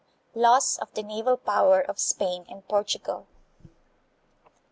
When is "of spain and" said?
1.79-2.67